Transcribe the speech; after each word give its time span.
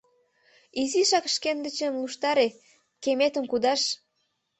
—Изишак 0.81 1.25
шкендычым 1.33 1.93
луштаре, 2.01 2.47
кеметым 3.03 3.45
кудаш... 3.51 3.81